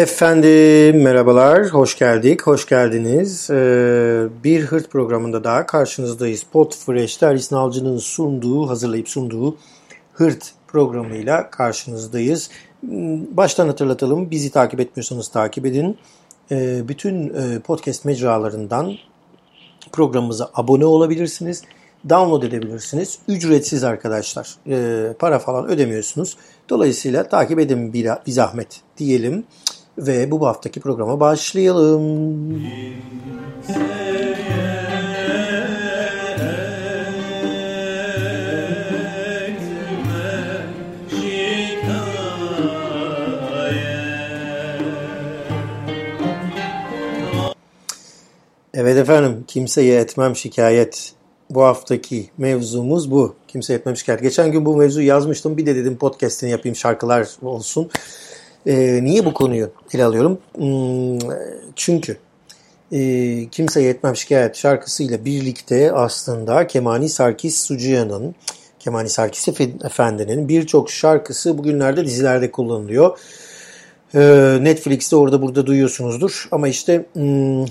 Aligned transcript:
Efendim 0.00 1.02
merhabalar, 1.02 1.68
hoş 1.68 1.98
geldik, 1.98 2.42
hoş 2.42 2.66
geldiniz. 2.68 3.50
Ee, 3.50 4.28
bir 4.44 4.62
Hırt 4.62 4.90
programında 4.90 5.44
daha 5.44 5.66
karşınızdayız. 5.66 6.42
Podfresh'te 6.52 7.26
Aris 7.26 7.52
Nalcı'nın 7.52 7.98
sunduğu, 7.98 8.68
hazırlayıp 8.68 9.08
sunduğu 9.08 9.56
Hırt 10.12 10.52
programıyla 10.68 11.50
karşınızdayız. 11.50 12.50
Baştan 13.32 13.66
hatırlatalım, 13.66 14.30
bizi 14.30 14.50
takip 14.50 14.80
etmiyorsanız 14.80 15.28
takip 15.28 15.66
edin. 15.66 15.98
Ee, 16.50 16.88
bütün 16.88 17.28
e, 17.28 17.58
podcast 17.58 18.04
mecralarından 18.04 18.92
programımıza 19.92 20.50
abone 20.54 20.84
olabilirsiniz. 20.84 21.62
Download 22.08 22.42
edebilirsiniz. 22.42 23.18
Ücretsiz 23.28 23.84
arkadaşlar. 23.84 24.54
Ee, 24.68 25.14
para 25.18 25.38
falan 25.38 25.68
ödemiyorsunuz. 25.68 26.36
Dolayısıyla 26.68 27.28
takip 27.28 27.58
edin 27.58 27.92
bir, 27.92 28.08
bir 28.26 28.32
zahmet 28.32 28.80
diyelim. 28.98 29.44
Ve 30.00 30.30
bu 30.30 30.46
haftaki 30.46 30.80
programa 30.80 31.20
başlayalım. 31.20 32.62
Evet 48.74 48.96
efendim, 48.96 49.44
kimseye 49.46 50.00
etmem 50.00 50.36
şikayet. 50.36 51.12
Bu 51.50 51.62
haftaki 51.62 52.30
mevzumuz 52.38 53.10
bu. 53.10 53.34
Kimseye 53.48 53.74
etmem 53.74 53.96
şikayet. 53.96 54.22
Geçen 54.22 54.52
gün 54.52 54.66
bu 54.66 54.76
mevzuyu 54.76 55.06
yazmıştım. 55.06 55.56
Bir 55.56 55.66
de 55.66 55.76
dedim 55.76 55.96
podcast'ini 55.96 56.50
yapayım, 56.50 56.76
şarkılar 56.76 57.28
olsun. 57.42 57.90
E, 58.66 59.04
niye 59.04 59.24
bu 59.24 59.34
konuyu 59.34 59.70
ele 59.94 60.04
alıyorum? 60.04 60.38
Hmm, 60.54 61.18
çünkü 61.76 62.16
e, 62.92 63.48
Kimse 63.48 63.82
Yetmem 63.82 64.16
Şikayet 64.16 64.56
şarkısıyla 64.56 65.24
birlikte 65.24 65.92
aslında 65.92 66.66
Kemani 66.66 67.08
Sarkis 67.08 67.60
Sucuya'nın 67.60 68.34
Kemani 68.78 69.08
Sarkis 69.08 69.48
Efendi'nin 69.84 70.48
birçok 70.48 70.90
şarkısı 70.90 71.58
bugünlerde 71.58 72.04
dizilerde 72.04 72.50
kullanılıyor. 72.50 73.18
E, 74.14 74.20
Netflix'te 74.60 75.16
orada 75.16 75.42
burada 75.42 75.66
duyuyorsunuzdur. 75.66 76.48
Ama 76.50 76.68
işte 76.68 77.06
hmm, 77.12 77.64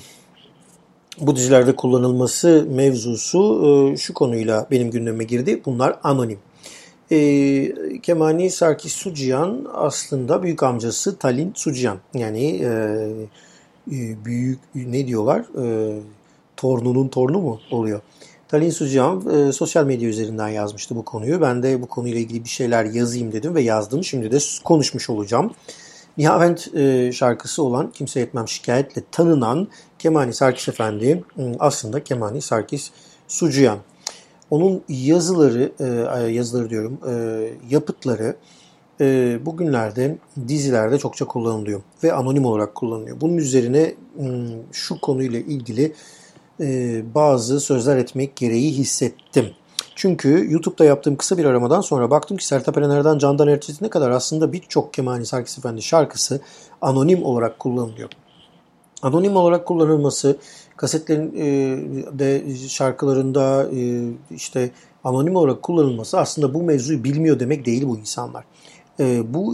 bu 1.22 1.36
dizilerde 1.36 1.76
kullanılması 1.76 2.68
mevzusu 2.70 3.64
e, 3.94 3.98
şu 3.98 4.14
konuyla 4.14 4.68
benim 4.72 4.92
gündeme 4.92 5.24
girdi. 5.24 5.62
Bunlar 5.66 6.00
anonim. 6.04 6.40
E, 7.12 8.02
Kemani 8.04 8.52
Sarkis 8.52 8.94
Suciyan 8.94 9.68
aslında 9.74 10.44
büyük 10.44 10.64
amcası 10.64 11.18
Talin 11.18 11.54
Suciyan. 11.56 11.98
Yani 12.14 12.46
e, 12.46 12.70
e, 13.92 14.26
büyük 14.26 14.60
ne 14.76 15.08
diyorlar? 15.08 15.40
E, 15.40 15.96
torununun 16.58 17.08
torunu 17.08 17.40
mu 17.40 17.60
oluyor? 17.72 18.02
Talin 18.48 18.70
Suciyan 18.70 19.30
e, 19.30 19.52
sosyal 19.52 19.86
medya 19.86 20.10
üzerinden 20.10 20.48
yazmıştı 20.48 20.96
bu 20.96 21.06
konuyu. 21.06 21.42
Ben 21.42 21.64
de 21.64 21.82
bu 21.82 21.88
konuyla 21.88 22.20
ilgili 22.20 22.44
bir 22.44 22.50
şeyler 22.50 22.86
yazayım 22.86 23.32
dedim 23.32 23.56
ve 23.56 23.62
yazdım. 23.62 24.04
Şimdi 24.04 24.32
de 24.32 24.38
konuşmuş 24.64 25.10
olacağım. 25.10 25.54
Nihavent 26.18 26.76
e, 26.76 27.12
şarkısı 27.12 27.64
olan 27.64 27.92
Kimse 27.92 28.20
Etmem 28.20 28.48
Şikayetle 28.48 29.02
tanınan 29.12 29.68
Kemani 30.00 30.34
Sarkis 30.34 30.70
Efendi 30.70 31.24
aslında 31.60 32.04
Kemani 32.04 32.42
Sarkis 32.42 32.92
Sucuyan. 33.28 33.78
Onun 34.52 34.84
yazıları, 34.90 35.72
e, 35.80 36.32
yazıları 36.32 36.70
diyorum, 36.70 37.00
e, 37.10 37.14
yapıtları 37.70 38.36
e, 39.02 39.40
bugünlerde 39.46 40.18
dizilerde 40.48 40.98
çokça 40.98 41.26
kullanılıyor 41.26 41.82
ve 42.04 42.14
anonim 42.14 42.46
olarak 42.46 42.76
kullanılıyor. 42.76 43.22
Bunun 43.22 43.38
üzerine 43.38 43.96
şu 44.72 45.02
konuyla 45.02 45.40
ilgili 45.40 45.94
bazı 47.16 47.60
sözler 47.60 47.98
etmek 47.98 48.36
gereği 48.36 48.72
hissettim. 48.72 49.46
Çünkü 49.96 50.48
YouTube'da 50.50 50.86
yaptığım 50.86 51.16
kısa 51.16 51.38
bir 51.38 51.46
aramadan 51.46 51.82
sonra 51.82 52.12
baktım 52.12 52.38
ki 52.38 52.46
Sertab 52.46 52.76
Erener'den 52.76 53.18
Candan 53.18 53.48
Erçetin'e 53.48 53.90
kadar 53.90 54.12
aslında 54.12 54.54
birçok 54.54 54.94
Kemani 54.94 55.26
Sarkis 55.26 55.58
Efendi 55.58 55.82
şarkısı 55.82 56.42
anonim 56.82 57.24
olarak 57.24 57.60
kullanılıyor. 57.60 58.10
Anonim 59.02 59.36
olarak 59.36 59.66
kullanılması 59.66 60.38
kasetlerin 60.80 61.34
e, 61.36 62.20
de 62.20 62.56
şarkılarında 62.68 63.70
e, 63.76 64.10
işte 64.36 64.72
anonim 65.04 65.36
olarak 65.36 65.62
kullanılması 65.62 66.20
aslında 66.20 66.54
bu 66.54 66.64
mevzuyu 66.64 67.04
bilmiyor 67.04 67.40
demek 67.40 67.66
değil 67.66 67.88
bu 67.88 67.98
insanlar. 67.98 68.44
E, 69.00 69.34
bu 69.34 69.54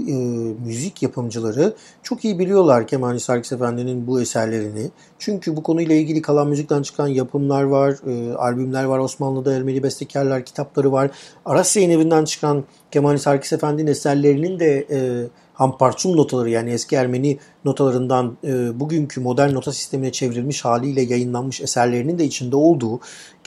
müzik 0.65 1.03
yapımcıları 1.03 1.73
çok 2.03 2.25
iyi 2.25 2.39
biliyorlar 2.39 2.87
Kemani 2.87 3.19
Sarkis 3.19 3.51
Efendi'nin 3.51 4.07
bu 4.07 4.21
eserlerini. 4.21 4.89
Çünkü 5.19 5.55
bu 5.55 5.63
konuyla 5.63 5.95
ilgili 5.95 6.21
kalan 6.21 6.47
müzikten 6.47 6.81
çıkan 6.81 7.07
yapımlar 7.07 7.63
var, 7.63 7.95
albümler 8.37 8.83
var, 8.83 8.99
Osmanlı'da 8.99 9.53
Ermeni 9.53 9.83
bestekarlar 9.83 10.45
kitapları 10.45 10.91
var. 10.91 11.11
Aras 11.45 11.75
Yayın 11.75 11.89
Evi'nden 11.89 12.25
çıkan 12.25 12.63
Kemani 12.91 13.19
Sarkis 13.19 13.53
Efendi'nin 13.53 13.91
eserlerinin 13.91 14.59
de 14.59 14.87
e, 14.91 15.27
Hamparçum 15.55 16.17
notaları 16.17 16.49
yani 16.49 16.71
eski 16.71 16.95
Ermeni 16.95 17.37
notalarından 17.65 18.37
e, 18.43 18.79
bugünkü 18.79 19.21
modern 19.21 19.53
nota 19.53 19.73
sistemine 19.73 20.11
çevrilmiş 20.11 20.65
haliyle 20.65 21.01
yayınlanmış 21.01 21.61
eserlerinin 21.61 22.19
de 22.19 22.25
içinde 22.25 22.55
olduğu 22.55 22.99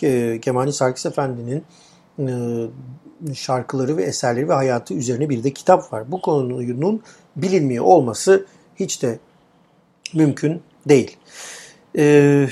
e, 0.02 0.40
Kemani 0.40 0.72
Sarkis 0.72 1.06
Efendi'nin 1.06 1.64
e, 2.18 2.34
şarkıları 3.34 3.96
ve 3.96 4.02
eserleri 4.02 4.48
ve 4.48 4.54
hayatı 4.54 4.94
üzerine 4.94 5.28
bir 5.28 5.44
de 5.44 5.52
kitap 5.52 5.92
var. 5.92 6.12
Bu 6.12 6.20
konunun 6.20 7.02
bilinmiyor 7.36 7.84
olması 7.84 8.46
hiç 8.76 9.02
de 9.02 9.18
mümkün 10.14 10.62
değil. 10.88 11.16
Ee, 11.98 12.48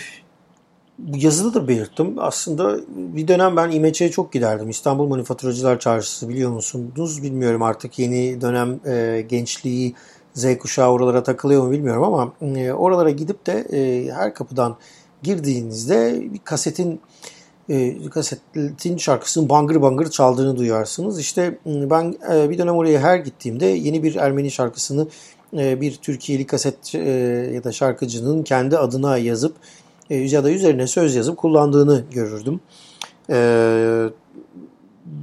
yazıda 1.15 1.55
da 1.55 1.69
belirttim. 1.69 2.15
Aslında 2.19 2.81
bir 2.97 3.29
dönem 3.29 3.57
ben 3.57 3.71
İMÇ'ye 3.71 4.11
çok 4.11 4.33
giderdim. 4.33 4.71
İstanbul 4.71 5.07
Manifaturacılar 5.07 5.81
Çarşısı 5.81 6.29
biliyor 6.29 6.51
musunuz? 6.51 7.23
Bilmiyorum 7.23 7.63
artık 7.63 7.99
yeni 7.99 8.41
dönem 8.41 8.81
e, 8.87 9.25
gençliği 9.29 9.95
Z 10.35 10.59
kuşağı 10.59 10.91
oralara 10.91 11.23
takılıyor 11.23 11.65
mu 11.65 11.71
bilmiyorum 11.71 12.03
ama 12.03 12.33
e, 12.59 12.73
oralara 12.73 13.11
gidip 13.11 13.47
de 13.47 13.67
e, 13.73 14.11
her 14.13 14.35
kapıdan 14.35 14.77
girdiğinizde 15.23 16.23
bir 16.33 16.39
kasetin 16.39 17.01
e, 17.69 18.09
kasetin 18.09 18.97
şarkısının 18.97 19.49
bangır 19.49 19.83
bangır 19.83 20.11
çaldığını 20.11 20.57
duyarsınız. 20.57 21.21
İşte 21.21 21.59
ben 21.67 22.15
e, 22.33 22.51
bir 22.51 22.59
dönem 22.59 22.75
oraya 22.77 23.01
her 23.01 23.17
gittiğimde 23.17 23.67
yeni 23.67 24.03
bir 24.03 24.15
Ermeni 24.15 24.51
şarkısını 24.51 25.09
e, 25.59 25.81
bir 25.81 25.97
Türkiye'li 25.97 26.47
kaset 26.47 26.95
e, 26.95 26.99
ya 27.55 27.65
da 27.65 27.73
şarkıcının 27.73 28.43
kendi 28.43 28.79
adına 28.79 29.19
yazıp 29.19 29.57
e, 30.11 30.17
ya 30.17 30.45
da 30.45 30.51
üzerine 30.51 30.87
söz 30.87 31.15
yazıp 31.15 31.37
kullandığını 31.37 32.05
görürdüm. 32.11 32.61
E, 33.31 33.37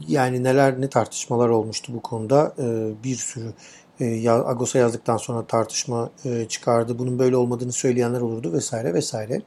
yani 0.07 0.43
neler 0.43 0.81
ne 0.81 0.89
tartışmalar 0.89 1.49
olmuştu 1.49 1.93
bu 1.95 2.01
konuda 2.01 2.53
e, 2.59 2.91
bir 3.03 3.15
sürü 3.15 3.53
e, 3.99 4.29
Agos'a 4.29 4.79
yazdıktan 4.79 5.17
sonra 5.17 5.45
tartışma 5.45 6.09
çıkardı. 6.49 6.99
Bunun 6.99 7.19
böyle 7.19 7.35
olmadığını 7.37 7.71
söyleyenler 7.71 8.21
olurdu 8.21 8.53
vesaire 8.53 8.93
vesaire. 8.93 9.41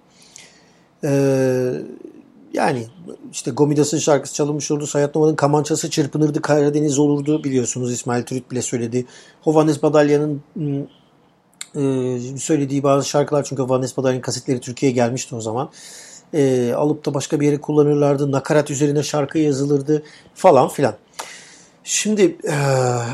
Yani 2.52 2.86
işte 3.32 3.50
Gomidas'ın 3.50 3.98
şarkısı 3.98 4.34
çalınmış 4.34 4.70
olurdu. 4.70 4.86
Sayat 4.86 5.14
Nova'nın 5.14 5.36
kamançası 5.36 5.90
çırpınırdı. 5.90 6.42
Karadeniz 6.42 6.98
olurdu 6.98 7.44
biliyorsunuz. 7.44 7.92
İsmail 7.92 8.22
Türüt 8.22 8.50
bile 8.50 8.62
söyledi. 8.62 9.06
Hovannes 9.40 9.82
Badalya'nın 9.82 10.42
e, 11.76 12.38
söylediği 12.38 12.82
bazı 12.82 13.08
şarkılar 13.08 13.44
çünkü 13.44 13.62
Vanessa 13.62 13.94
Padar'ın 13.94 14.20
kasetleri 14.20 14.60
Türkiye'ye 14.60 14.94
gelmişti 14.94 15.34
o 15.34 15.40
zaman. 15.40 15.70
E, 16.34 16.72
alıp 16.72 17.06
da 17.06 17.14
başka 17.14 17.40
bir 17.40 17.46
yere 17.46 17.60
kullanırlardı. 17.60 18.32
Nakarat 18.32 18.70
üzerine 18.70 19.02
şarkı 19.02 19.38
yazılırdı 19.38 20.02
falan 20.34 20.68
filan. 20.68 20.94
Şimdi 21.88 22.22
e, 22.22 22.54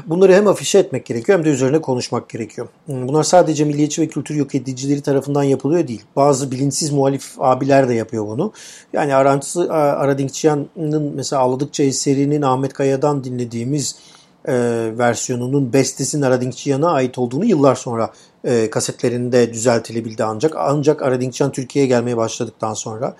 bunları 0.07 0.35
hem 0.35 0.49
afişe 0.49 0.79
etmek 0.79 1.07
gerekiyor 1.07 1.39
hem 1.39 1.45
de 1.45 1.51
üzerine 1.51 1.81
konuşmak 1.81 2.29
gerekiyor. 2.29 2.69
Bunlar 2.89 3.23
sadece 3.23 3.65
milliyetçi 3.65 4.03
ve 4.03 4.09
kültür 4.09 4.35
yok 4.35 4.55
edicileri 4.55 5.01
tarafından 5.01 5.43
yapılıyor 5.43 5.89
değil. 5.89 6.03
Bazı 6.17 6.51
bilinçsiz 6.51 6.91
muhalif 6.91 7.35
abiler 7.39 7.89
de 7.89 7.95
yapıyor 7.95 8.27
bunu. 8.27 8.53
Yani 8.93 9.15
Arantısı 9.15 9.73
Aradinkçiyan'ın 9.73 11.13
mesela 11.15 11.43
Ağladıkça 11.43 11.83
eserinin 11.83 12.43
Ahmet 12.43 12.73
Kaya'dan 12.73 13.25
dinlediğimiz 13.25 13.97
e, 14.45 14.55
versiyonunun 14.99 15.73
bestesinin 15.73 16.23
Aradinkçiyan'a 16.23 16.91
ait 16.91 17.19
olduğunu 17.19 17.45
yıllar 17.45 17.75
sonra 17.75 18.11
e, 18.45 18.71
kasetlerinde 18.71 19.53
düzeltilebildi 19.53 20.25
ancak. 20.25 20.57
Ancak 20.57 21.03
Aradinkçiyan 21.03 21.53
Türkiye'ye 21.53 21.89
gelmeye 21.89 22.17
başladıktan 22.17 22.75
sonra 22.75 23.17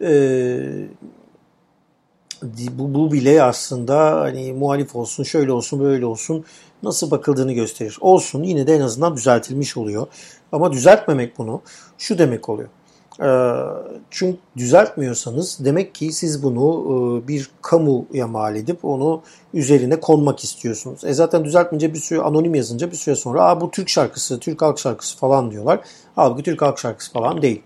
e, 0.00 0.08
bu, 2.42 2.94
bu 2.94 3.12
bile 3.12 3.42
aslında 3.42 4.20
hani 4.20 4.52
muhalif 4.52 4.96
olsun, 4.96 5.24
şöyle 5.24 5.52
olsun, 5.52 5.80
böyle 5.80 6.06
olsun 6.06 6.44
nasıl 6.82 7.10
bakıldığını 7.10 7.52
gösterir. 7.52 7.98
Olsun 8.00 8.42
yine 8.42 8.66
de 8.66 8.74
en 8.74 8.80
azından 8.80 9.16
düzeltilmiş 9.16 9.76
oluyor. 9.76 10.06
Ama 10.52 10.72
düzeltmemek 10.72 11.38
bunu 11.38 11.62
şu 11.98 12.18
demek 12.18 12.48
oluyor. 12.48 12.68
Ee, 13.22 13.52
çünkü 14.10 14.38
düzeltmiyorsanız 14.56 15.58
demek 15.64 15.94
ki 15.94 16.12
siz 16.12 16.42
bunu 16.42 17.22
e, 17.24 17.28
bir 17.28 17.50
kamuya 17.62 18.26
mal 18.26 18.56
edip 18.56 18.84
onu 18.84 19.22
üzerine 19.54 20.00
konmak 20.00 20.44
istiyorsunuz. 20.44 21.04
E 21.04 21.12
zaten 21.12 21.44
düzeltmeyince 21.44 21.94
bir 21.94 21.98
süre 21.98 22.20
anonim 22.20 22.54
yazınca 22.54 22.90
bir 22.90 22.96
süre 22.96 23.14
sonra 23.14 23.42
Aa, 23.42 23.60
bu 23.60 23.70
Türk 23.70 23.88
şarkısı, 23.88 24.38
Türk 24.38 24.62
halk 24.62 24.78
şarkısı 24.78 25.18
falan 25.18 25.50
diyorlar. 25.50 25.80
Halbuki 26.16 26.42
Türk 26.42 26.62
halk 26.62 26.78
şarkısı 26.78 27.12
falan 27.12 27.42
değil. 27.42 27.62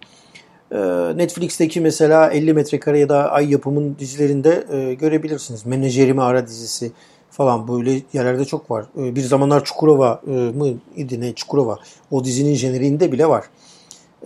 Ee, 0.72 0.78
Netflix'teki 1.16 1.80
mesela 1.80 2.30
50 2.30 2.54
metrekare 2.54 2.98
ya 2.98 3.08
da 3.08 3.30
Ay 3.30 3.52
yapımın 3.52 3.96
dizilerinde 3.98 4.66
e, 4.72 4.94
görebilirsiniz. 4.94 5.66
Menajerimi 5.66 6.22
ara 6.22 6.46
dizisi 6.46 6.92
falan 7.30 7.68
böyle 7.68 8.00
yerlerde 8.12 8.44
çok 8.44 8.70
var. 8.70 8.84
Ee, 8.98 9.16
bir 9.16 9.20
zamanlar 9.20 9.64
Çukurova 9.64 10.20
e, 10.26 10.30
mı 10.30 10.68
idi 10.96 11.20
ne 11.20 11.32
Çukurova 11.34 11.78
o 12.10 12.24
dizinin 12.24 12.54
jeneriğinde 12.54 13.12
bile 13.12 13.26
var. 13.28 13.44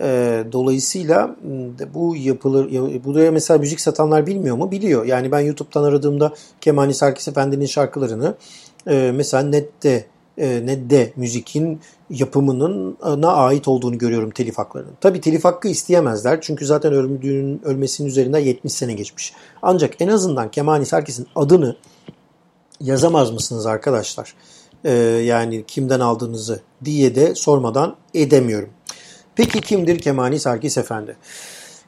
Ee, 0.01 0.43
dolayısıyla 0.51 1.35
bu 1.93 2.15
yapılır, 2.15 2.69
buraya 3.03 3.31
mesela 3.31 3.57
müzik 3.57 3.79
satanlar 3.81 4.27
bilmiyor 4.27 4.57
mu? 4.57 4.71
Biliyor. 4.71 5.05
Yani 5.05 5.31
ben 5.31 5.39
YouTube'dan 5.39 5.83
aradığımda 5.83 6.33
Kemani 6.61 6.93
Sarkis 6.93 7.27
Efendi'nin 7.27 7.65
şarkılarını 7.65 8.35
e, 8.87 9.11
mesela 9.15 9.43
nette 9.43 10.05
e, 10.37 10.65
Nedde 10.65 11.13
müzikin 11.15 11.81
yapımının 12.09 12.97
na 13.17 13.33
ait 13.33 13.67
olduğunu 13.67 13.97
görüyorum 13.97 14.31
telif 14.31 14.57
haklarının. 14.57 14.93
Tabii 15.01 15.21
telif 15.21 15.45
hakkı 15.45 15.67
isteyemezler 15.67 16.41
çünkü 16.41 16.65
zaten 16.65 16.93
öldüğünün 16.93 17.61
ölmesinin 17.63 18.07
üzerinden 18.07 18.39
70 18.39 18.73
sene 18.73 18.93
geçmiş. 18.93 19.33
Ancak 19.61 20.01
en 20.01 20.07
azından 20.07 20.51
Kemani 20.51 20.85
Sarkis'in 20.85 21.27
adını 21.35 21.75
yazamaz 22.81 23.31
mısınız 23.31 23.65
arkadaşlar? 23.65 24.33
Ee, 24.83 24.91
yani 25.25 25.63
kimden 25.67 25.99
aldığınızı 25.99 26.59
diye 26.85 27.15
de 27.15 27.35
sormadan 27.35 27.95
edemiyorum. 28.13 28.69
Peki 29.37 29.61
kimdir 29.61 29.99
Kemani 29.99 30.39
Sarkis 30.39 30.77
Efendi? 30.77 31.15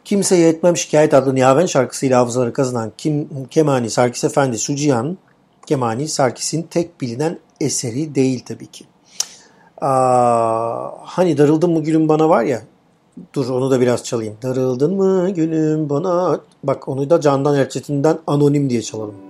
Kimseye 0.06 0.50
Etmem 0.50 0.78
Şikayet 0.78 1.14
adlı 1.14 1.36
Nihaven 1.36 1.66
şarkısıyla 1.66 2.20
hafızaları 2.20 2.54
kazanan 2.54 2.92
Kim, 2.98 3.30
Kemani 3.52 3.90
Sarkis 3.90 4.24
Efendi 4.24 4.58
Sucihan, 4.58 5.18
Kemani 5.66 6.08
Sarkis'in 6.08 6.62
tek 6.62 7.02
bilinen 7.02 7.40
eseri 7.62 8.16
değil 8.16 8.44
tabii 8.46 8.68
ki. 8.68 8.86
Aa, 9.82 10.90
hani 11.02 11.38
darıldın 11.38 11.72
mı 11.72 11.84
gülüm 11.84 12.10
bana 12.10 12.30
var 12.30 12.44
ya, 12.44 12.62
dur 13.34 13.50
onu 13.50 13.72
da 13.72 13.82
biraz 13.82 14.04
çalayım. 14.04 14.38
Darıldın 14.44 14.96
mı 14.96 15.30
gülüm 15.30 15.90
bana, 15.90 16.40
bak 16.64 16.88
onu 16.88 17.10
da 17.10 17.22
Candan 17.22 17.56
Erçetin'den 17.56 18.20
Anonim 18.28 18.70
diye 18.70 18.82
çalalım. 18.82 19.29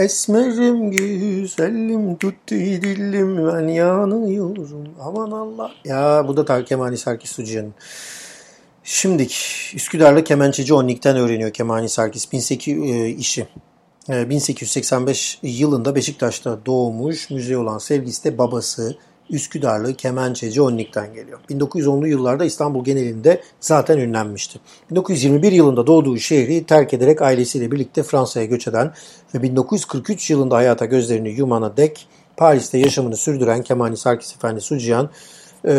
Esmerim 0.00 0.90
güzelim 0.90 2.16
tuttu 2.16 2.54
dilim 2.54 3.46
ben 3.46 3.68
yanıyorum 3.68 4.94
aman 5.00 5.30
Allah. 5.30 5.70
Ya 5.84 6.24
bu 6.28 6.36
da 6.36 6.44
Tarık 6.44 6.66
Kemani 6.66 6.98
Sarkis 6.98 7.32
Sucuyan'ın. 7.32 7.74
Şimdik 8.84 9.34
Üsküdar'la 9.74 10.24
kemençeci 10.24 10.74
Onnik'ten 10.74 11.16
öğreniyor 11.16 11.52
Kemani 11.52 11.88
Sarkis 11.88 12.32
1800 12.32 12.90
e, 12.90 13.08
işi. 13.08 13.48
1885 14.08 15.38
e, 15.42 15.48
yılında 15.48 15.94
Beşiktaş'ta 15.94 16.66
doğmuş 16.66 17.30
müze 17.30 17.58
olan 17.58 17.78
sevgisi 17.78 18.24
de 18.24 18.38
babası 18.38 18.96
Üsküdarlı 19.30 19.94
kemençeci 19.94 20.62
Onnik'ten 20.62 21.14
geliyor. 21.14 21.40
1910'lu 21.50 22.08
yıllarda 22.08 22.44
İstanbul 22.44 22.84
genelinde 22.84 23.42
zaten 23.60 23.98
ünlenmişti. 23.98 24.60
1921 24.90 25.52
yılında 25.52 25.86
doğduğu 25.86 26.18
şehri 26.18 26.64
terk 26.64 26.94
ederek 26.94 27.22
ailesiyle 27.22 27.70
birlikte 27.70 28.02
Fransa'ya 28.02 28.46
göç 28.46 28.68
eden 28.68 28.92
ve 29.34 29.42
1943 29.42 30.30
yılında 30.30 30.56
hayata 30.56 30.84
gözlerini 30.84 31.28
yumana 31.30 31.76
dek 31.76 32.08
Paris'te 32.36 32.78
yaşamını 32.78 33.16
sürdüren 33.16 33.62
Kemani 33.62 33.96
Sarkis 33.96 34.36
Efendi 34.36 34.60
Sucihan 34.60 35.10
e, 35.64 35.72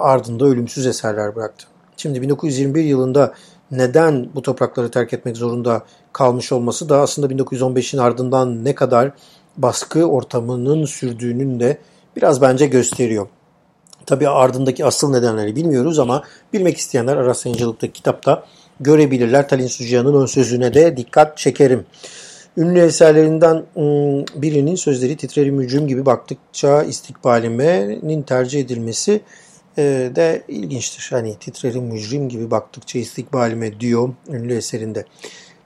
ardında 0.00 0.44
ölümsüz 0.44 0.86
eserler 0.86 1.36
bıraktı. 1.36 1.66
Şimdi 1.96 2.22
1921 2.22 2.84
yılında 2.84 3.34
neden 3.70 4.28
bu 4.34 4.42
toprakları 4.42 4.90
terk 4.90 5.12
etmek 5.12 5.36
zorunda 5.36 5.82
kalmış 6.12 6.52
olması 6.52 6.88
da 6.88 7.00
aslında 7.00 7.34
1915'in 7.34 8.00
ardından 8.00 8.64
ne 8.64 8.74
kadar 8.74 9.10
baskı 9.56 10.04
ortamının 10.04 10.84
sürdüğünün 10.84 11.60
de 11.60 11.78
biraz 12.16 12.40
bence 12.40 12.66
gösteriyor. 12.66 13.26
Tabi 14.06 14.28
ardındaki 14.28 14.84
asıl 14.84 15.10
nedenleri 15.10 15.56
bilmiyoruz 15.56 15.98
ama 15.98 16.22
bilmek 16.52 16.76
isteyenler 16.76 17.16
Aras 17.16 17.46
Yayıncılık'taki 17.46 17.92
kitapta 17.92 18.44
görebilirler. 18.80 19.48
Talin 19.48 19.66
Suciyan'ın 19.66 20.22
ön 20.22 20.26
sözüne 20.26 20.74
de 20.74 20.96
dikkat 20.96 21.38
çekerim. 21.38 21.86
Ünlü 22.56 22.80
eserlerinden 22.80 23.64
ıı, 23.76 24.24
birinin 24.34 24.74
sözleri 24.74 25.16
titrerim 25.16 25.54
mücüm 25.54 25.88
gibi 25.88 26.06
baktıkça 26.06 26.82
istikbalime'nin 26.82 28.22
tercih 28.22 28.60
edilmesi 28.60 29.20
ıı, 29.78 30.16
de 30.16 30.42
ilginçtir. 30.48 31.06
Hani 31.10 31.34
titrerim 31.34 31.84
mücrim 31.84 32.28
gibi 32.28 32.50
baktıkça 32.50 32.98
istikbalime 32.98 33.80
diyor 33.80 34.08
ünlü 34.28 34.54
eserinde. 34.54 35.04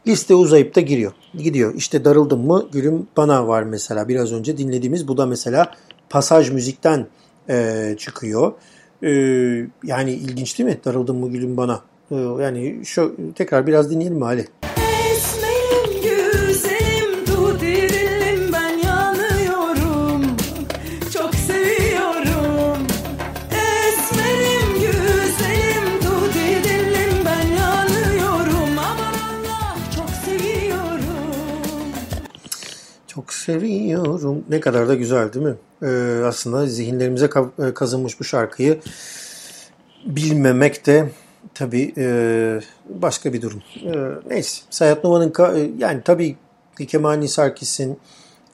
Liste 0.07 0.35
uzayıp 0.35 0.75
da 0.75 0.81
giriyor. 0.81 1.13
Gidiyor. 1.35 1.75
İşte 1.75 2.05
darıldım 2.05 2.47
mı 2.47 2.69
gülüm 2.73 3.07
bana 3.17 3.49
var 3.49 3.63
mesela. 3.63 4.09
Biraz 4.09 4.33
önce 4.33 4.59
dinlediğimiz 4.59 5.09
bu 5.09 5.17
da 5.17 5.27
mesela 5.27 5.75
pasaj 6.11 6.51
müzikten 6.51 7.07
e, 7.49 7.95
çıkıyor. 7.99 8.53
E, 9.03 9.11
yani 9.85 10.13
ilginç 10.13 10.59
değil 10.59 10.71
mi? 10.71 10.79
Darıldım 10.85 11.17
mı 11.19 11.31
gülüm 11.31 11.57
bana. 11.57 11.83
E, 12.11 12.15
yani 12.17 12.81
şu 12.85 13.17
tekrar 13.35 13.67
biraz 13.67 13.91
dinleyelim 13.91 14.17
mi 14.17 14.25
Ali? 14.25 14.47
Seviyorum. 33.45 34.45
Ne 34.49 34.61
kadar 34.61 34.89
da 34.89 34.95
güzel 34.95 35.33
değil 35.33 35.47
mi? 35.47 35.55
Ee, 35.83 36.23
aslında 36.25 36.67
zihinlerimize 36.67 37.31
e, 37.69 37.75
kazınmış 37.75 38.21
bu 38.21 38.25
şarkıyı 38.25 38.81
bilmemek 40.07 40.87
de 40.87 41.11
tabii 41.55 41.93
e, 41.97 42.61
başka 42.89 43.33
bir 43.33 43.43
durum. 43.43 43.63
E, 43.85 43.93
neyse. 44.31 44.63
Sayat 44.71 45.05
Nova'nın 45.05 45.33
e, 45.57 45.71
yani 45.79 46.01
tabii 46.05 46.37
Kemani 46.89 47.29
Sarkis'in 47.29 47.99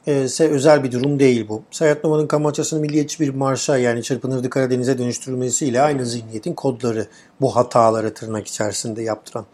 e, 0.07 0.27
özel 0.39 0.83
bir 0.83 0.91
durum 0.91 1.19
değil 1.19 1.47
bu. 1.49 1.63
Sayat 1.71 2.03
Nova'nın 2.03 2.27
Kamaçası'nı 2.27 2.79
milliyetçi 2.79 3.19
bir 3.19 3.29
marşa 3.29 3.77
yani 3.77 4.03
Çırpınırdı 4.03 4.49
Karadeniz'e 4.49 4.97
dönüştürülmesiyle 4.97 5.81
aynı 5.81 6.05
zihniyetin 6.05 6.53
kodları 6.53 7.07
bu 7.41 7.55
hataları 7.55 8.13
tırnak 8.13 8.47
içerisinde 8.47 9.03
yaptıran 9.03 9.45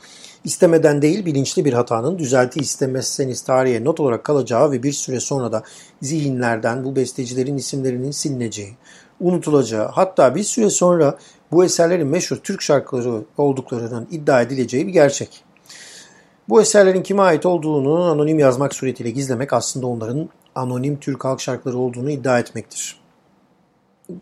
istemeden 0.47 1.01
değil 1.01 1.25
bilinçli 1.25 1.65
bir 1.65 1.73
hatanın 1.73 2.19
düzelti 2.19 2.59
istemezseniz 2.59 3.41
tarihe 3.41 3.83
not 3.83 3.99
olarak 3.99 4.23
kalacağı 4.23 4.71
ve 4.71 4.83
bir 4.83 4.91
süre 4.91 5.19
sonra 5.19 5.51
da 5.51 5.63
zihinlerden 6.01 6.83
bu 6.83 6.95
bestecilerin 6.95 7.57
isimlerinin 7.57 8.11
silineceği, 8.11 8.75
unutulacağı 9.19 9.87
hatta 9.87 10.35
bir 10.35 10.43
süre 10.43 10.69
sonra 10.69 11.17
bu 11.51 11.65
eserlerin 11.65 12.07
meşhur 12.07 12.35
Türk 12.35 12.61
şarkıları 12.61 13.23
olduklarının 13.37 14.07
iddia 14.11 14.41
edileceği 14.41 14.87
bir 14.87 14.93
gerçek. 14.93 15.43
Bu 16.49 16.61
eserlerin 16.61 17.03
kime 17.03 17.21
ait 17.21 17.45
olduğunu 17.45 18.03
anonim 18.03 18.39
yazmak 18.39 18.75
suretiyle 18.75 19.09
gizlemek 19.09 19.53
aslında 19.53 19.87
onların 19.87 20.29
anonim 20.55 20.99
Türk 20.99 21.25
halk 21.25 21.41
şarkıları 21.41 21.77
olduğunu 21.77 22.11
iddia 22.11 22.39
etmektir. 22.39 22.99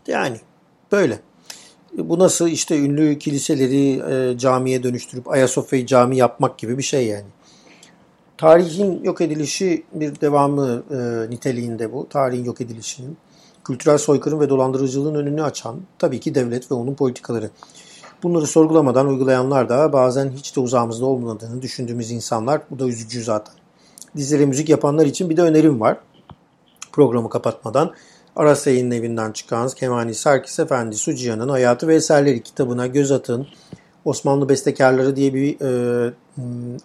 Yani 0.06 0.40
böyle. 0.92 1.20
Bu 1.98 2.18
nasıl 2.18 2.48
işte 2.48 2.78
ünlü 2.78 3.18
kiliseleri 3.18 4.02
e, 4.10 4.38
camiye 4.38 4.82
dönüştürüp 4.82 5.28
Ayasofya'yı 5.30 5.86
cami 5.86 6.16
yapmak 6.16 6.58
gibi 6.58 6.78
bir 6.78 6.82
şey 6.82 7.06
yani. 7.06 7.24
Tarihin 8.38 9.04
yok 9.04 9.20
edilişi 9.20 9.84
bir 9.92 10.20
devamı 10.20 10.82
e, 10.90 11.30
niteliğinde 11.30 11.92
bu. 11.92 12.08
Tarihin 12.08 12.44
yok 12.44 12.60
edilişinin. 12.60 13.16
Kültürel 13.64 13.98
soykırım 13.98 14.40
ve 14.40 14.48
dolandırıcılığın 14.48 15.14
önünü 15.14 15.42
açan 15.42 15.80
tabii 15.98 16.20
ki 16.20 16.34
devlet 16.34 16.70
ve 16.70 16.74
onun 16.74 16.94
politikaları. 16.94 17.50
Bunları 18.22 18.46
sorgulamadan 18.46 19.08
uygulayanlar 19.08 19.68
da 19.68 19.92
bazen 19.92 20.30
hiç 20.30 20.56
de 20.56 20.60
uzağımızda 20.60 21.06
olmadığını 21.06 21.62
düşündüğümüz 21.62 22.10
insanlar. 22.10 22.60
Bu 22.70 22.78
da 22.78 22.86
üzücü 22.86 23.22
zaten. 23.22 23.54
Dizilere 24.16 24.46
müzik 24.46 24.68
yapanlar 24.68 25.06
için 25.06 25.30
bir 25.30 25.36
de 25.36 25.42
önerim 25.42 25.80
var. 25.80 25.98
Programı 26.92 27.30
kapatmadan 27.30 27.92
Aras 28.36 28.66
Yayın'ın 28.66 28.90
evinden 28.90 29.32
çıkan 29.32 29.68
Kemani 29.68 30.14
Sarkis 30.14 30.58
Efendi 30.58 30.96
Suciyan'ın 30.96 31.48
Hayatı 31.48 31.88
ve 31.88 31.94
Eserleri 31.94 32.42
kitabına 32.42 32.86
göz 32.86 33.12
atın. 33.12 33.46
Osmanlı 34.04 34.48
Bestekarları 34.48 35.16
diye 35.16 35.34
bir 35.34 35.60
e, 35.60 36.14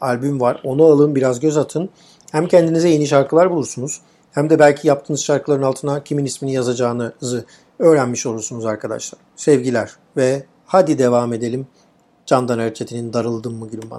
albüm 0.02 0.42
var. 0.42 0.62
Onu 0.64 0.86
alın 0.86 1.16
biraz 1.16 1.40
göz 1.40 1.58
atın. 1.58 1.90
Hem 2.32 2.48
kendinize 2.48 2.90
yeni 2.90 3.08
şarkılar 3.08 3.52
bulursunuz 3.52 4.02
hem 4.32 4.50
de 4.50 4.60
belki 4.60 4.88
yaptığınız 4.88 5.24
şarkıların 5.24 5.64
altına 5.64 6.04
kimin 6.04 6.26
ismini 6.26 6.54
yazacağınızı 6.54 7.46
öğrenmiş 7.80 8.26
olursunuz 8.26 8.66
arkadaşlar. 8.66 9.20
Sevgiler 9.36 9.92
ve 10.18 10.44
hadi 10.66 10.98
devam 10.98 11.34
edelim 11.34 11.68
Candan 12.26 12.60
Erçetin'in 12.60 13.14
Darıldım 13.14 13.56
mı 13.56 13.68
Gülüm 13.68 13.92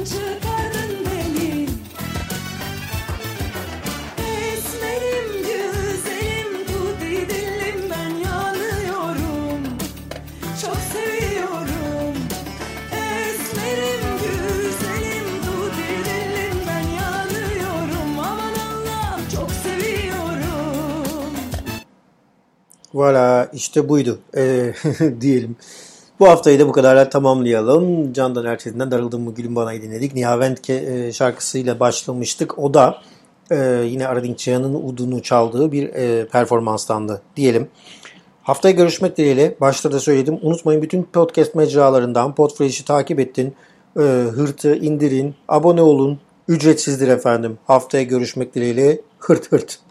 Banası'yla. 0.00 0.39
Valla 22.94 23.48
işte 23.52 23.88
buydu 23.88 24.18
ee, 24.36 24.72
diyelim. 25.20 25.56
Bu 26.20 26.28
haftayı 26.28 26.58
da 26.58 26.68
bu 26.68 26.72
kadarla 26.72 27.08
tamamlayalım. 27.08 28.12
Candan 28.12 28.44
Erçetin'den 28.44 28.90
Darıldım 28.90 29.22
mı 29.22 29.34
Gülüm 29.34 29.56
Bana'yı 29.56 29.82
dinledik. 29.82 30.14
Nihaventke 30.14 30.74
e, 30.74 31.12
şarkısıyla 31.12 31.80
başlamıştık. 31.80 32.58
O 32.58 32.74
da 32.74 32.98
e, 33.50 33.56
yine 33.86 34.08
Aradink 34.08 34.38
Çayan'ın 34.38 34.74
udunu 34.74 35.22
çaldığı 35.22 35.72
bir 35.72 35.88
e, 35.88 36.26
performanstandı 36.26 37.22
diyelim. 37.36 37.68
Haftaya 38.42 38.74
görüşmek 38.74 39.16
dileğiyle. 39.16 39.56
Başta 39.60 39.92
da 39.92 40.00
söyledim. 40.00 40.38
Unutmayın 40.42 40.82
bütün 40.82 41.02
podcast 41.02 41.54
mecralarından 41.54 42.34
Podfresh'i 42.34 42.84
takip 42.84 43.20
ettin. 43.20 43.54
E, 43.96 44.00
hırtı 44.34 44.76
indirin, 44.76 45.34
abone 45.48 45.82
olun. 45.82 46.20
Ücretsizdir 46.48 47.08
efendim. 47.08 47.58
Haftaya 47.66 48.04
görüşmek 48.04 48.54
dileğiyle. 48.54 49.00
Hırt 49.18 49.52
hırt. 49.52 49.89